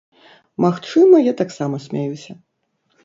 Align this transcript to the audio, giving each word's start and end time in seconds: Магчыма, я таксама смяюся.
Магчыма, 0.65 1.15
я 1.23 1.33
таксама 1.43 1.75
смяюся. 1.87 2.31